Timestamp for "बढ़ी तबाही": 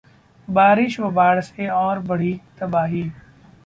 1.99-3.03